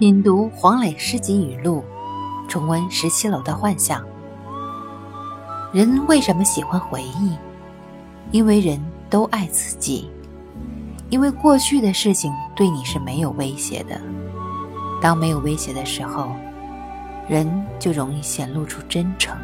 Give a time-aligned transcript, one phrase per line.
[0.00, 1.84] 品读黄磊诗集语录
[2.48, 4.02] 重温十七楼的幻想。
[5.74, 7.36] 人为什么喜欢回忆？
[8.30, 10.10] 因为人都爱自己。
[11.10, 14.00] 因为过去的事情对你是没有威胁的。
[15.02, 16.32] 当没有威胁的时候
[17.28, 17.46] 人
[17.78, 19.36] 就容易显露出真诚。